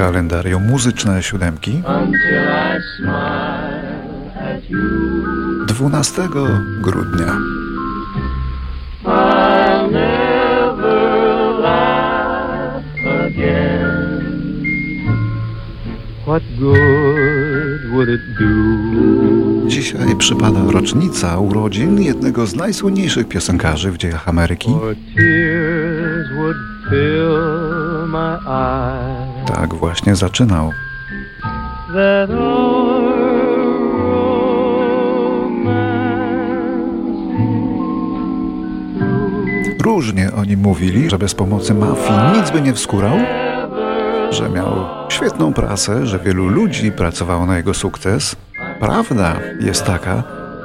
[0.00, 1.82] Kalendarium muzyczne siódemki.
[5.66, 6.22] 12
[6.80, 7.36] grudnia.
[19.66, 24.70] Dzisiaj przypada rocznica urodzin jednego z najsłynniejszych piosenkarzy w dziejach Ameryki.
[24.70, 26.56] Or tears would
[26.90, 29.39] fill my eyes.
[29.54, 30.72] Tak właśnie zaczynał.
[39.82, 43.18] Różnie o nim mówili, że bez pomocy mafii nic by nie wskórał,
[44.30, 44.72] że miał
[45.08, 48.36] świetną prasę, że wielu ludzi pracowało na jego sukces.
[48.80, 50.22] Prawda jest taka,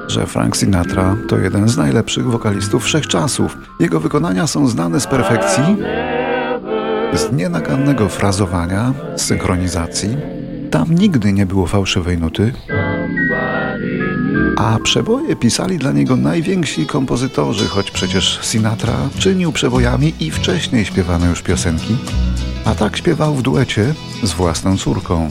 [0.07, 3.57] że Frank Sinatra to jeden z najlepszych wokalistów wszechczasów.
[3.79, 5.63] Jego wykonania są znane z perfekcji,
[7.13, 10.17] z nienagannego frazowania, synchronizacji.
[10.71, 12.53] Tam nigdy nie było fałszywej nuty,
[14.57, 21.25] a przeboje pisali dla niego najwięksi kompozytorzy, choć przecież Sinatra czynił przebojami i wcześniej śpiewano
[21.25, 21.97] już piosenki,
[22.65, 25.29] a tak śpiewał w duecie z własną córką.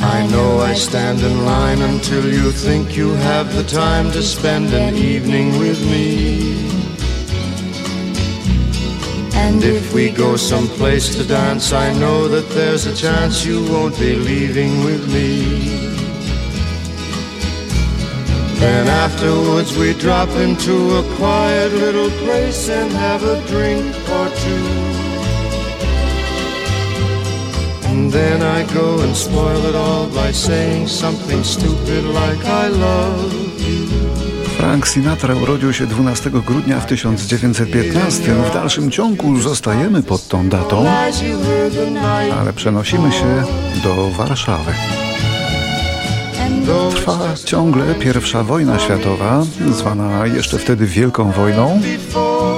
[0.00, 4.74] I know I stand in line until you think you have the time to spend
[4.74, 6.57] an evening with me.
[9.58, 13.98] And if we go someplace to dance, I know that there's a chance you won't
[13.98, 15.42] be leaving with me.
[18.60, 24.68] Then afterwards we drop into a quiet little place and have a drink or two.
[27.90, 33.47] And then I go and spoil it all by saying something stupid like I love.
[34.58, 38.34] Frank Sinatra urodził się 12 grudnia w 1915.
[38.34, 40.86] W dalszym ciągu zostajemy pod tą datą,
[42.40, 43.44] ale przenosimy się
[43.84, 44.72] do Warszawy.
[46.90, 51.80] Trwa ciągle pierwsza wojna światowa, zwana jeszcze wtedy Wielką Wojną,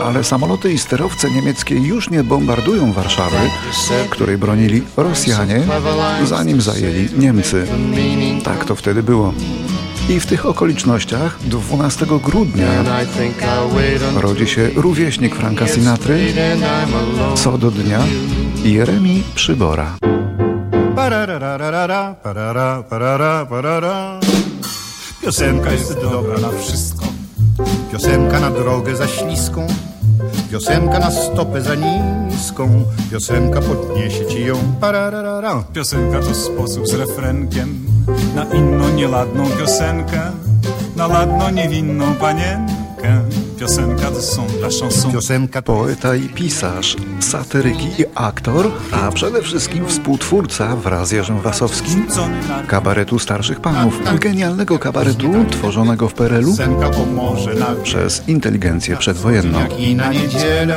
[0.04, 3.36] ale samoloty i sterowce niemieckie już nie bombardują Warszawy,
[4.10, 5.62] której bronili Rosjanie,
[6.24, 7.66] zanim zajęli Niemcy.
[8.44, 9.32] Tak to wtedy było.
[10.08, 12.84] I w tych okolicznościach 12 grudnia
[14.16, 16.32] rodzi się rówieśnik Franka Sinatry,
[17.34, 18.00] co do dnia
[18.64, 19.96] Jeremi Przybora.
[25.22, 27.04] Piosenka jest dobra na wszystko.
[27.92, 29.66] Piosenka na drogę za śliską.
[30.50, 32.84] Piosenka na stopę za niską.
[33.10, 34.56] Piosenka podniesie ci ją.
[35.72, 37.89] Piosenka to sposób z refrenkiem
[38.34, 40.20] na inną nieladną piosenkę,
[40.96, 42.80] na ladną niewinną panienkę.
[43.58, 45.12] Piosenka to są dla chanson.
[45.12, 52.06] Piosenka Poeta i pisarz, satyryki i aktor, a przede wszystkim współtwórca wraz z Jerzym Wasowskim
[52.66, 56.14] kabaretu starszych panów, genialnego kabaretu tworzonego w
[57.58, 59.60] na przez inteligencję przedwojenną.
[59.60, 60.76] jak i na niedzielę.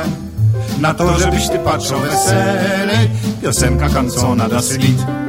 [0.80, 3.10] Na to, żebyś ty patrzył weselej.
[3.42, 5.23] Piosenka kancona das Lied.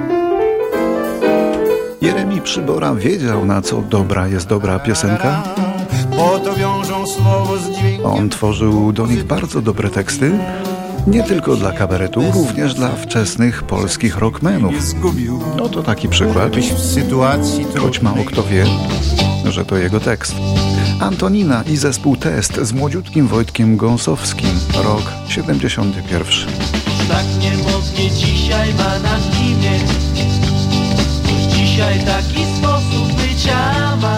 [2.06, 5.44] Jeremi Przybora wiedział, na co dobra jest dobra piosenka.
[8.04, 10.32] On tworzył do nich bardzo dobre teksty,
[11.08, 14.74] nie tylko dla kabaretu, również dla wczesnych polskich rockmenów.
[15.58, 16.52] No to taki przykład,
[17.80, 18.66] choć mało kto wie,
[19.46, 20.36] że to jego tekst.
[21.00, 26.26] Antonina i zespół Test z młodziutkim Wojtkiem Gąsowskim, rok 71.
[27.10, 29.80] tak niemodnie dzisiaj ma na imię
[31.76, 34.18] dzisiaj taki sposób bycia ma.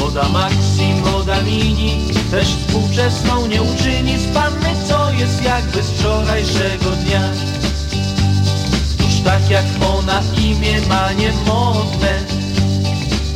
[0.00, 6.90] Moda maxi, moda mini Też współczesną nie uczyni z panny Co jest jakby z wczorajszego
[6.90, 7.22] dnia.
[9.04, 9.64] Już tak jak
[9.96, 12.18] ona imię ma niemodne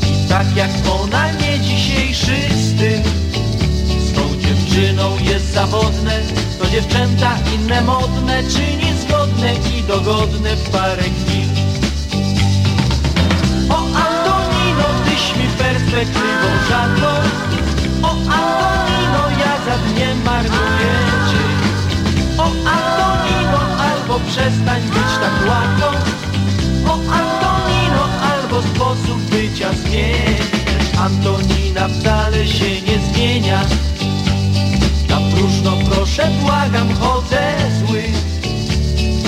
[0.03, 0.70] I tak jak
[1.00, 3.03] ona nie dzisiejszy styl.
[4.00, 6.20] Z tą dziewczyną jest zawodne
[6.58, 11.57] To dziewczęta inne modne Czyni zgodne i dogodne w parę chwil
[13.69, 17.09] O Antonino, tyś mi perspektywą żadną.
[18.03, 20.94] O Antonino, ja za dniem marnuję
[21.31, 21.44] cię
[22.38, 25.99] O Antonino, albo przestań być tak łatwą.
[26.93, 30.59] O Antonino, albo sposób bycia zmień
[30.99, 33.61] Antonina wcale się nie zmienia.
[35.09, 38.03] Na próżno proszę, błagam, chodzę zły.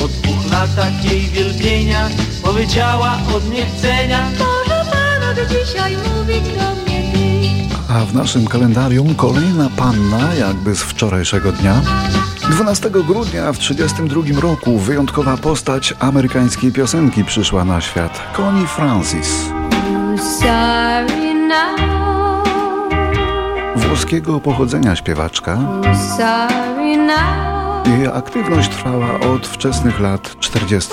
[0.00, 2.08] Po dwóch latach jej wielbienia
[2.50, 7.92] Powiedziała od niechcenia Może pan od dzisiaj mówić do mnie ty?
[7.92, 11.80] A w naszym kalendarium kolejna panna, jakby z wczorajszego dnia,
[12.50, 18.20] 12 grudnia w 1932 roku wyjątkowa postać amerykańskiej piosenki przyszła na świat.
[18.36, 19.28] Connie Francis.
[23.76, 25.58] Włoskiego pochodzenia śpiewaczka.
[27.86, 30.88] Jej aktywność trwała od wczesnych lat 40.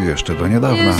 [0.00, 0.92] jeszcze do niedawna.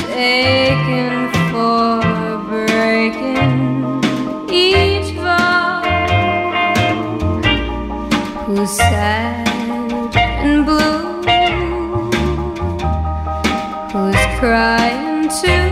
[14.42, 15.70] crying too?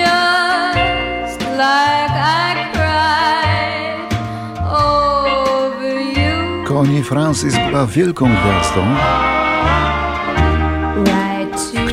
[0.00, 4.08] Just like I cried
[4.64, 6.64] over you.
[6.64, 8.86] Connie Francis była wielką gwiazdą,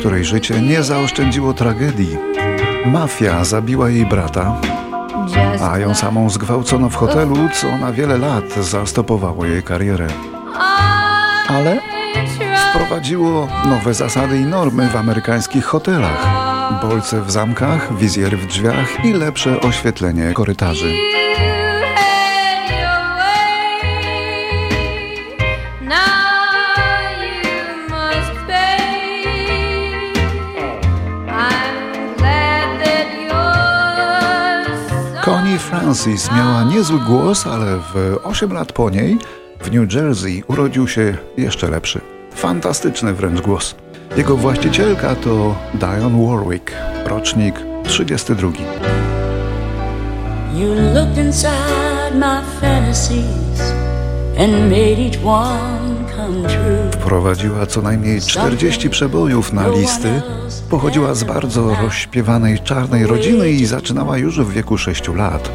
[0.06, 2.16] której życie nie zaoszczędziło tragedii.
[2.86, 4.60] Mafia zabiła jej brata,
[5.70, 10.06] a ją samą zgwałcono w hotelu, co na wiele lat zastopowało jej karierę.
[11.48, 11.80] Ale
[12.70, 16.26] wprowadziło nowe zasady i normy w amerykańskich hotelach.
[16.82, 20.94] Bolce w zamkach, wizjery w drzwiach i lepsze oświetlenie korytarzy.
[35.86, 39.18] Francis miała niezły głos, ale w 8 lat po niej
[39.60, 42.00] w New Jersey urodził się jeszcze lepszy.
[42.34, 43.74] Fantastyczny wręcz głos.
[44.16, 46.72] Jego właścicielka to Dionne Warwick,
[47.04, 47.54] rocznik
[47.84, 48.48] 32.
[50.54, 53.60] You looked inside my fantasies
[54.38, 56.85] and made each one come true.
[57.06, 60.22] Prowadziła co najmniej 40 przebojów na listy,
[60.70, 65.50] pochodziła z bardzo rozśpiewanej czarnej rodziny i zaczynała już w wieku 6 lat.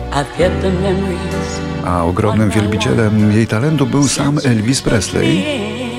[1.85, 5.43] A ogromnym wielbicielem jej talentu był sam Elvis Presley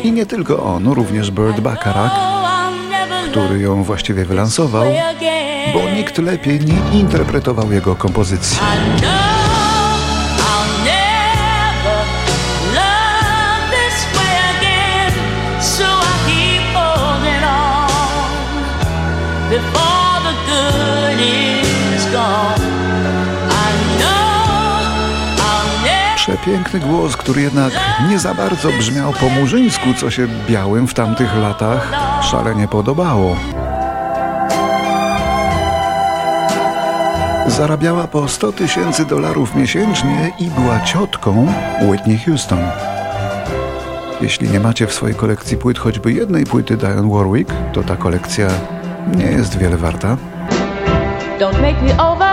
[0.02, 2.12] i nie tylko on, również Burt Bacharach,
[3.31, 4.87] który ją właściwie wylansował,
[5.75, 8.58] bo nikt lepiej nie interpretował jego kompozycji.
[26.16, 27.72] Przepiękny głos, który jednak
[28.08, 33.37] nie za bardzo brzmiał po murzyńsku, co się białym w tamtych latach szalenie podobało.
[37.46, 41.52] Zarabiała po 100 tysięcy dolarów miesięcznie i była ciotką
[41.82, 42.60] Whitney Houston.
[44.20, 48.49] Jeśli nie macie w swojej kolekcji płyt choćby jednej płyty Dionne Warwick, to ta kolekcja
[49.16, 50.16] nie jest wiele warta.
[51.38, 52.28] Don't make me over.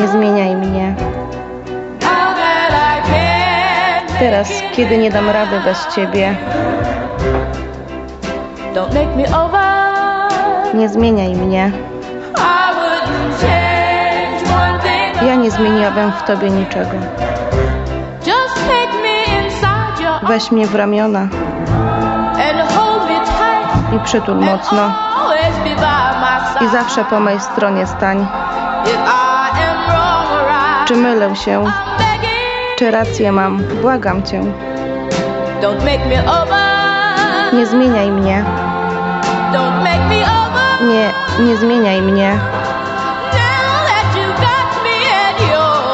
[0.00, 0.94] Nie zmieniaj mnie.
[4.18, 6.36] Teraz, kiedy nie dam rady bez ciebie,
[8.74, 9.60] Don't make me over.
[10.74, 11.72] nie zmieniaj mnie.
[15.26, 16.90] Ja nie zmieniłabym w tobie niczego.
[20.22, 21.28] Weź mnie w ramiona
[23.96, 24.92] i przytul mocno.
[26.60, 28.26] I zawsze po mojej stronie stań.
[30.86, 31.64] Czy mylę się?
[32.78, 33.58] Czy rację mam?
[33.82, 34.42] Błagam cię.
[37.52, 38.44] Nie zmieniaj mnie.
[40.82, 41.12] Nie,
[41.44, 42.38] nie zmieniaj mnie.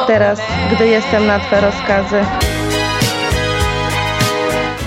[0.06, 0.38] Teraz,
[0.73, 2.25] gdy jestem na twe rozkazy.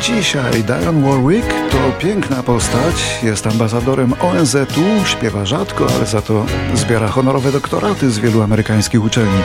[0.08, 7.08] Dzisiaj Dionne Warwick to piękna postać, jest ambasadorem ONZ-u, śpiewa rzadko, ale za to zbiera
[7.08, 9.42] honorowe doktoraty z wielu amerykańskich uczelni.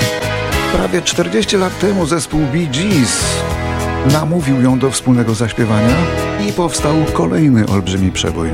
[0.73, 3.25] Prawie 40 lat temu zespół Bee Gees
[4.12, 5.97] namówił ją do wspólnego zaśpiewania
[6.49, 8.49] i powstał kolejny olbrzymi przebój.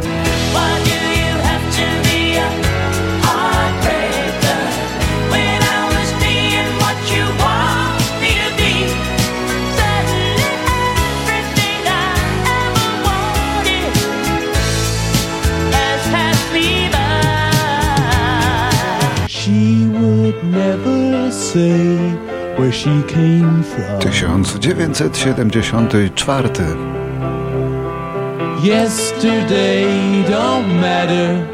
[23.78, 26.76] 1974
[28.62, 29.84] Yesterday
[30.28, 31.46] don't matter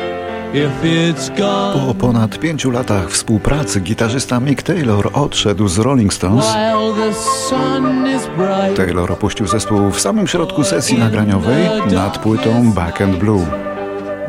[0.54, 1.86] if it's gone.
[1.86, 6.44] Po ponad pięciu latach współpracy gitarzysta Mick Taylor odszedł z Rolling Stones.
[6.44, 12.72] While the sun is bright, Taylor opuścił zespół w samym środku sesji nagraniowej nad płytą
[12.72, 13.73] Back and Blue.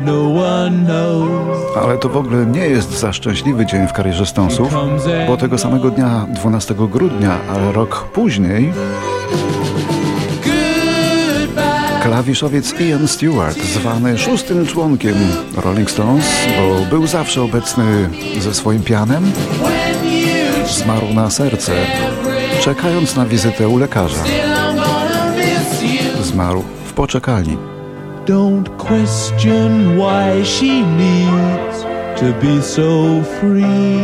[0.00, 1.76] No one knows.
[1.76, 4.74] Ale to w ogóle nie jest za szczęśliwy dzień w karierze Stonesów,
[5.26, 8.72] bo tego samego dnia, 12 grudnia, ale rok później,
[12.02, 15.14] Klawiszowiec Ian Stewart, zwany szóstym członkiem
[15.56, 16.24] Rolling Stones,
[16.58, 19.32] bo był zawsze obecny ze swoim pianem,
[20.68, 21.72] zmarł na serce,
[22.60, 24.24] czekając na wizytę u lekarza.
[26.22, 27.75] Zmarł w poczekalni.
[28.26, 31.82] Don't question why she needs
[32.18, 34.02] to be so free.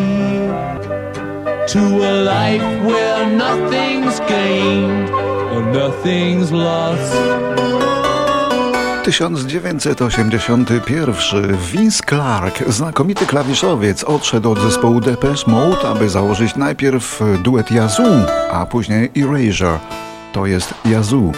[1.67, 7.17] To a life where nothing's gained or nothing's lost.
[9.05, 18.27] 1981 Vince Clark, znakomity klawiszowiec, odszedł od zespołu Depeche Mode, aby założyć najpierw duet Yazoo,
[18.53, 19.79] a później Erasure.
[20.33, 21.33] To jest Yazoo.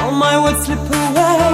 [0.00, 1.45] All my words slip away.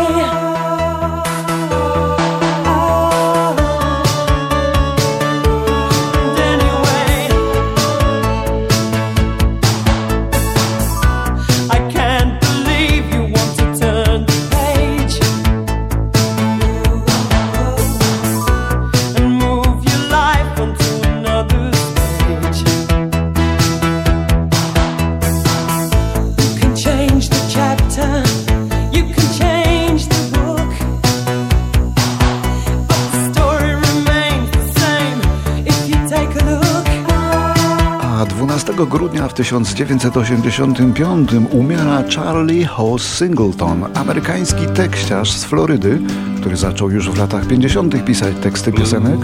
[38.73, 46.01] 4 grudnia w 1985 umiera Charlie House Singleton, amerykański tekściarz z Florydy,
[46.41, 48.05] który zaczął już w latach 50.
[48.05, 49.19] pisać teksty piosenek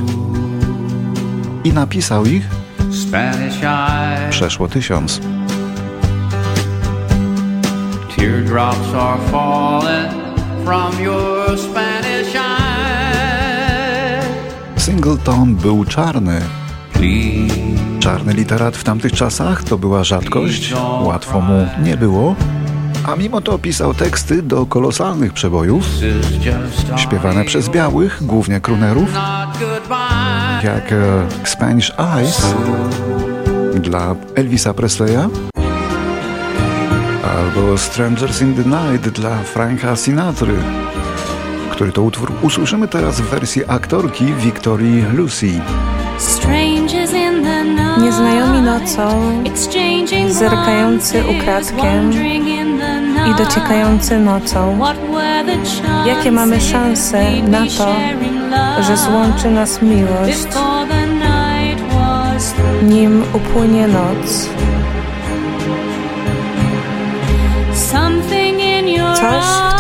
[1.64, 2.49] i napisał ich
[4.31, 5.21] przeszło tysiąc.
[8.17, 10.12] Teardrops are falling
[10.64, 12.45] from your Spanish eyes.
[14.76, 16.40] Singleton był czarny,
[18.00, 22.37] Czarny literat w tamtych czasach to była rzadkość, łatwo mu nie było,
[23.07, 25.85] a mimo to pisał teksty do kolosalnych przebojów,
[26.97, 29.09] śpiewane przez białych, głównie krunerów,
[30.64, 32.55] jak e, Spanish Eyes
[33.75, 35.28] dla Elvisa Presleya
[37.37, 40.55] albo Strangers in the Night dla Franka Sinatry,
[41.71, 45.61] który to utwór usłyszymy teraz w wersji aktorki Victorii Lucy.
[47.98, 49.32] Nieznajomi nocą,
[50.28, 52.12] zerkający ukradkiem
[53.30, 54.78] i dociekający nocą.
[56.06, 57.94] Jakie mamy szanse na to,
[58.82, 60.46] że złączy nas miłość,
[62.82, 64.48] nim upłynie noc?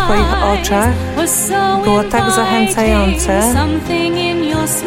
[0.08, 0.92] Twoich oczach
[1.84, 3.54] było tak zachęcające,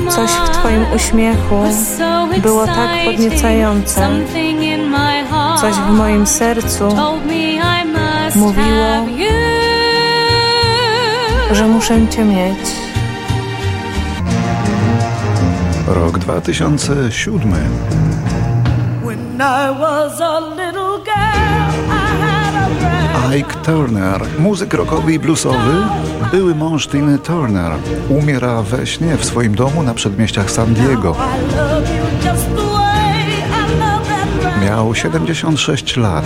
[0.09, 1.63] coś w Twoim uśmiechu
[2.37, 4.09] było tak podniecające,
[5.61, 6.95] coś w moim sercu
[8.35, 9.05] mówiło,
[11.51, 12.59] że muszę Cię mieć.
[15.87, 17.53] Rok 2007.
[19.03, 20.60] When I was a
[23.37, 25.73] Ike Turner, muzyk rockowy i bluesowy,
[26.31, 27.71] były mąż Tiny Turner,
[28.09, 31.15] umiera we śnie w swoim domu na przedmieściach San Diego.
[34.65, 36.25] Miał 76 lat.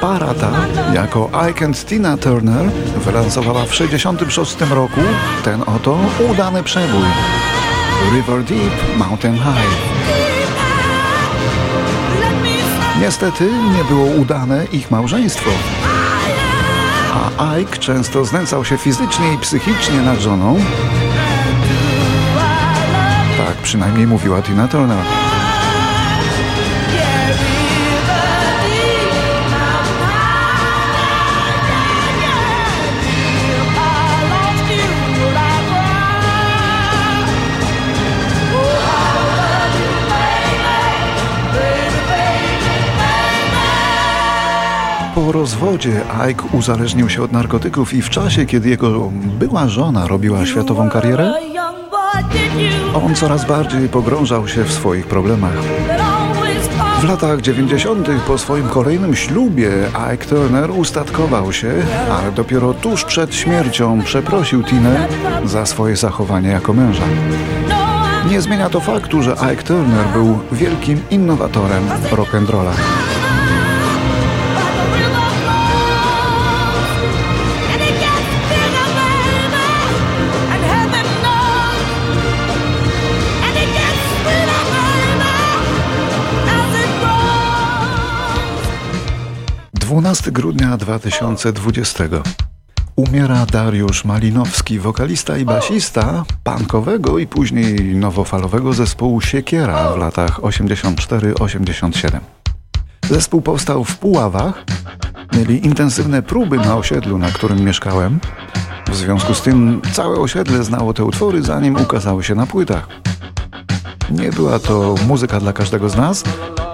[0.00, 0.50] Para ta,
[0.94, 2.70] jako Ike and Tina Turner,
[3.04, 5.00] wylansowała w 66 roku
[5.44, 5.98] ten oto
[6.30, 7.06] udany przebój.
[8.12, 10.00] River Deep, Mountain High.
[13.00, 13.44] Niestety
[13.76, 15.50] nie było udane ich małżeństwo.
[17.12, 20.58] A Ike często znęcał się fizycznie i psychicznie nad żoną.
[23.46, 25.04] Tak przynajmniej mówiła Tina Turner.
[45.26, 50.46] Po rozwodzie Ike uzależnił się od narkotyków i w czasie, kiedy jego była żona robiła
[50.46, 51.34] światową karierę,
[52.94, 55.52] on coraz bardziej pogrążał się w swoich problemach.
[57.00, 58.08] W latach 90.
[58.26, 59.70] po swoim kolejnym ślubie
[60.12, 61.72] Ike Turner ustatkował się,
[62.20, 65.08] ale dopiero tuż przed śmiercią przeprosił Tinę
[65.44, 67.04] za swoje zachowanie jako męża.
[68.30, 72.72] Nie zmienia to faktu, że Ike Turner był wielkim innowatorem rock'n'rolla.
[90.00, 92.04] 12 grudnia 2020.
[92.96, 102.20] Umiera Dariusz Malinowski, wokalista i basista punkowego i później nowofalowego zespołu Siekiera w latach 84-87.
[103.10, 104.64] Zespół powstał w Puławach,
[105.32, 108.20] mieli intensywne próby na osiedlu, na którym mieszkałem.
[108.90, 112.88] W związku z tym całe osiedle znało te utwory, zanim ukazały się na płytach.
[114.10, 116.24] Nie była to muzyka dla każdego z nas,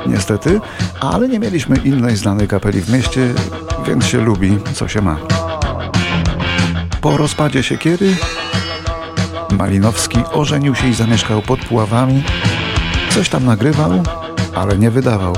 [0.08, 0.60] niestety,
[1.00, 3.34] ale nie mieliśmy innej znanej kapeli w mieście,
[3.86, 5.16] więc się lubi, co się ma.
[7.00, 8.16] Po rozpadzie siekiery
[9.50, 12.22] Malinowski ożenił się i zamieszkał pod Puławami.
[13.10, 14.02] Coś tam nagrywał,
[14.54, 15.34] ale nie wydawał.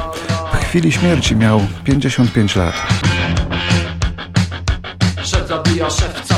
[0.52, 2.74] W chwili śmierci miał 55 lat.
[5.22, 6.34] Szef zabija szewca,